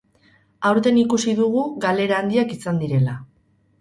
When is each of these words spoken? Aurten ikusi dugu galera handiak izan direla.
Aurten 0.69 0.97
ikusi 1.01 1.35
dugu 1.41 1.65
galera 1.85 2.19
handiak 2.23 2.57
izan 2.59 2.81
direla. 2.85 3.19